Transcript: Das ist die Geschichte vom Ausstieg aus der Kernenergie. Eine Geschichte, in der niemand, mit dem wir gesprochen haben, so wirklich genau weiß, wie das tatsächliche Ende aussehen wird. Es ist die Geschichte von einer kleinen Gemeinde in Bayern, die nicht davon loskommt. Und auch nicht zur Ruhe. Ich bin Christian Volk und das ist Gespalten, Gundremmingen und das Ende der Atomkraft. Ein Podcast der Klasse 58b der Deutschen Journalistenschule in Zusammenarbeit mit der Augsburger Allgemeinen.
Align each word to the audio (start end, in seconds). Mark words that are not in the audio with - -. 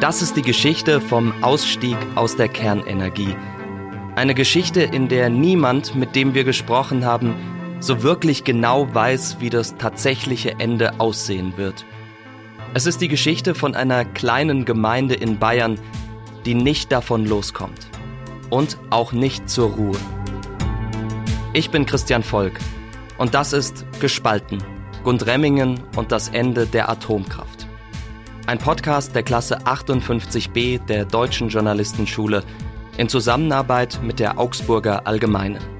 Das 0.00 0.20
ist 0.20 0.36
die 0.36 0.42
Geschichte 0.42 1.00
vom 1.00 1.32
Ausstieg 1.42 1.96
aus 2.16 2.36
der 2.36 2.48
Kernenergie. 2.48 3.34
Eine 4.14 4.34
Geschichte, 4.34 4.82
in 4.82 5.08
der 5.08 5.30
niemand, 5.30 5.94
mit 5.94 6.14
dem 6.14 6.34
wir 6.34 6.44
gesprochen 6.44 7.06
haben, 7.06 7.34
so 7.80 8.02
wirklich 8.02 8.44
genau 8.44 8.92
weiß, 8.94 9.38
wie 9.40 9.48
das 9.48 9.78
tatsächliche 9.78 10.60
Ende 10.60 11.00
aussehen 11.00 11.54
wird. 11.56 11.86
Es 12.74 12.84
ist 12.84 13.00
die 13.00 13.08
Geschichte 13.08 13.54
von 13.54 13.74
einer 13.74 14.04
kleinen 14.04 14.66
Gemeinde 14.66 15.14
in 15.14 15.38
Bayern, 15.38 15.78
die 16.44 16.54
nicht 16.54 16.92
davon 16.92 17.24
loskommt. 17.24 17.88
Und 18.50 18.76
auch 18.90 19.12
nicht 19.12 19.48
zur 19.48 19.70
Ruhe. 19.70 19.98
Ich 21.54 21.70
bin 21.70 21.86
Christian 21.86 22.22
Volk 22.22 22.58
und 23.16 23.32
das 23.32 23.54
ist 23.54 23.86
Gespalten, 23.98 24.58
Gundremmingen 25.04 25.80
und 25.96 26.12
das 26.12 26.28
Ende 26.28 26.66
der 26.66 26.90
Atomkraft. 26.90 27.65
Ein 28.46 28.58
Podcast 28.58 29.12
der 29.16 29.24
Klasse 29.24 29.58
58b 29.64 30.86
der 30.86 31.04
Deutschen 31.04 31.48
Journalistenschule 31.48 32.44
in 32.96 33.08
Zusammenarbeit 33.08 34.00
mit 34.04 34.20
der 34.20 34.38
Augsburger 34.38 35.04
Allgemeinen. 35.04 35.75